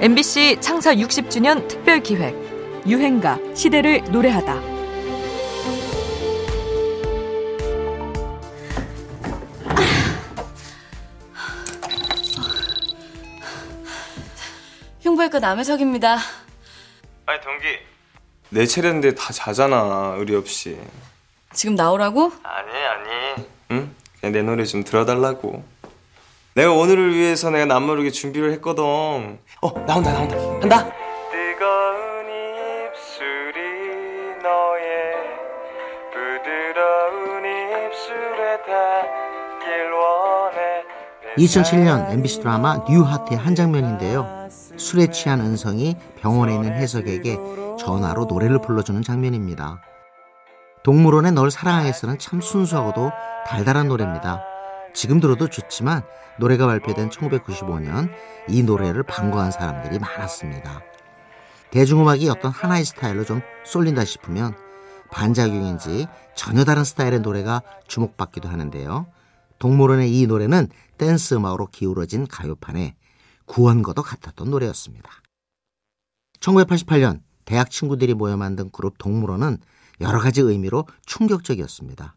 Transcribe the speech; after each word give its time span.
MBC 0.00 0.58
창사 0.60 0.94
60주년 0.94 1.66
특별 1.68 2.00
기획 2.00 2.34
유행가 2.86 3.38
시대를 3.54 4.04
노래하다. 4.12 4.76
흉부외과 15.00 15.38
남해석입니다. 15.38 16.18
아니 17.26 17.40
동기 17.40 17.64
내 18.50 18.66
차례인데 18.66 19.14
다 19.14 19.32
자잖아 19.32 20.14
의리 20.18 20.34
없이 20.36 20.78
지금 21.52 21.74
나오라고? 21.74 22.32
아니 22.42 22.70
아니 22.70 23.46
응? 23.72 23.94
그냥 24.20 24.32
내 24.32 24.42
노래 24.42 24.64
좀 24.64 24.84
들어달라고 24.84 25.64
내가 26.56 26.72
오늘을 26.72 27.14
위해서 27.14 27.50
내가 27.50 27.66
남모르게 27.66 28.10
준비를 28.10 28.50
했거든 28.52 28.82
어 29.60 29.70
나온다 29.86 30.10
나온다 30.10 30.36
한다 30.58 30.90
뜨거운 31.30 32.24
입술이 32.88 33.60
너의 34.42 35.12
부드러운 36.14 37.44
입술에 37.44 38.56
닿길 38.64 39.92
원해 39.92 40.82
2007년 41.36 42.10
MBC 42.12 42.40
드라마 42.40 42.78
뉴하트의 42.88 43.38
한 43.38 43.54
장면인데요. 43.54 44.48
술에 44.78 45.08
취한 45.08 45.40
은성이 45.40 45.94
병원에 46.18 46.54
있는 46.54 46.72
해석에게 46.72 47.36
전화로 47.78 48.24
노래를 48.24 48.62
불러주는 48.62 49.02
장면입니다. 49.02 49.82
동물원의 50.84 51.32
널 51.32 51.50
사랑하겠어는 51.50 52.18
참 52.18 52.40
순수하고도 52.40 53.10
달달한 53.46 53.88
노래입니다. 53.88 54.55
지금 54.96 55.20
들어도 55.20 55.50
좋지만 55.50 56.02
노래가 56.40 56.66
발표된 56.66 57.10
1995년 57.10 58.08
이 58.48 58.62
노래를 58.62 59.02
반가워한 59.02 59.50
사람들이 59.50 59.98
많았습니다. 59.98 60.80
대중음악이 61.70 62.30
어떤 62.30 62.50
하나의 62.50 62.86
스타일로 62.86 63.24
좀 63.24 63.42
쏠린다 63.66 64.06
싶으면 64.06 64.54
반작용인지 65.10 66.06
전혀 66.34 66.64
다른 66.64 66.82
스타일의 66.82 67.20
노래가 67.20 67.60
주목받기도 67.86 68.48
하는데요. 68.48 69.06
동물원의 69.58 70.18
이 70.18 70.26
노래는 70.26 70.68
댄스 70.96 71.34
음악으로 71.34 71.66
기울어진 71.66 72.26
가요판에 72.26 72.96
구원과도 73.44 74.02
같았던 74.02 74.50
노래였습니다. 74.50 75.10
1988년 76.40 77.20
대학 77.44 77.70
친구들이 77.70 78.14
모여 78.14 78.38
만든 78.38 78.70
그룹 78.70 78.96
동물원은 78.96 79.58
여러 80.00 80.18
가지 80.18 80.40
의미로 80.40 80.86
충격적이었습니다. 81.04 82.16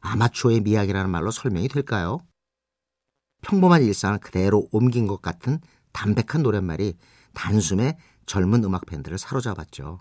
아마추어의 0.00 0.60
미학이라는 0.60 1.10
말로 1.10 1.30
설명이 1.30 1.68
될까요? 1.68 2.18
평범한 3.42 3.82
일상을 3.82 4.18
그대로 4.18 4.66
옮긴 4.72 5.06
것 5.06 5.22
같은 5.22 5.60
담백한 5.92 6.42
노랫말이 6.42 6.96
단숨에 7.34 7.96
젊은 8.26 8.62
음악 8.64 8.86
팬들을 8.86 9.18
사로잡았죠. 9.18 9.98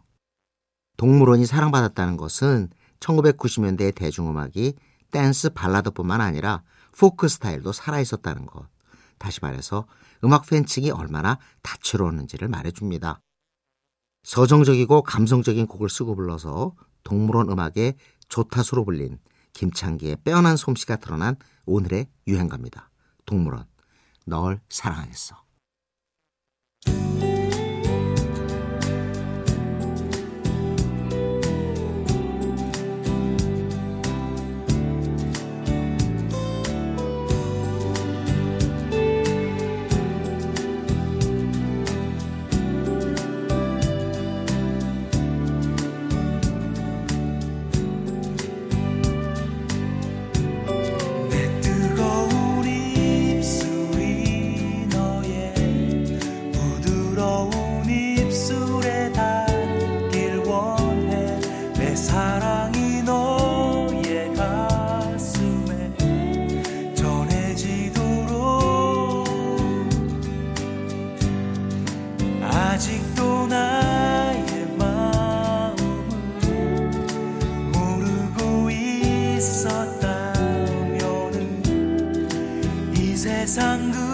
동물원이 0.97 1.45
사랑받았다는 1.45 2.17
것은 2.17 2.69
1990년대의 2.99 3.95
대중음악이 3.95 4.75
댄스 5.11 5.51
발라드뿐만 5.51 6.21
아니라 6.21 6.63
포크 6.97 7.27
스타일도 7.27 7.71
살아있었다는 7.71 8.45
것. 8.45 8.67
다시 9.17 9.39
말해서 9.41 9.87
음악 10.23 10.45
팬층이 10.47 10.91
얼마나 10.91 11.39
다채로웠는지를 11.61 12.49
말해줍니다. 12.49 13.21
서정적이고 14.23 15.03
감성적인 15.03 15.67
곡을 15.67 15.89
쓰고 15.89 16.15
불러서 16.15 16.75
동물원 17.03 17.49
음악의 17.49 17.95
조타수로 18.27 18.83
불린 18.85 19.17
김창기의 19.59 20.19
빼어난 20.23 20.55
솜씨가 20.55 20.95
드러난 20.95 21.35
오늘의 21.65 22.07
유행가입니다. 22.27 22.89
동물원, 23.25 23.65
널 24.25 24.61
사랑하겠어. 24.69 25.48
내 61.89 61.95
사랑이 61.95 63.01
너의 63.01 64.31
가슴에 64.35 65.91
전해지도록 66.93 68.05
아직도 72.43 73.47
나의 73.47 74.67
마음을 74.77 75.79
모르고 77.73 78.69
있었다면은 78.69 80.13
이 82.97 83.15
세상 83.17 83.91
그 83.91 84.09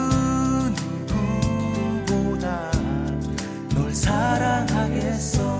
사랑하겠어 3.93 5.54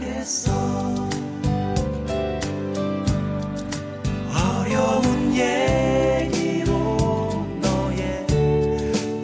하겠어. 0.00 0.50
어려운 4.34 5.34
얘기로 5.34 6.66
너의 7.60 8.26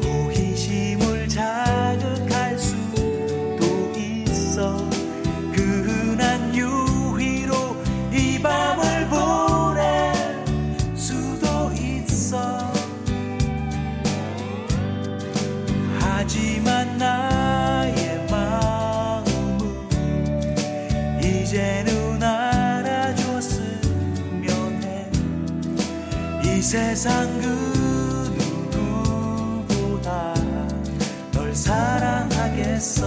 호기심을 0.04 1.28
자극할 1.28 2.58
수도 2.58 3.92
있어. 3.96 4.76
그 5.54 5.85
이 26.56 26.62
세상 26.62 27.38
그 27.38 27.46
누구보다 28.72 30.34
널 31.32 31.54
사랑하겠어 31.54 33.06